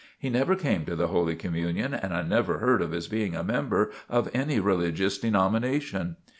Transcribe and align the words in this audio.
He 0.17 0.31
never 0.31 0.55
came 0.55 0.83
to 0.85 0.95
the 0.95 1.09
Holy 1.09 1.35
Communion, 1.35 1.93
and 1.93 2.11
I 2.11 2.23
never 2.23 2.57
heard 2.57 2.81
of 2.81 2.89
his 2.89 3.07
being 3.07 3.35
a 3.35 3.43
member 3.43 3.91
of 4.09 4.31
any 4.33 4.59
religious 4.59 5.19
denomination. 5.19 6.15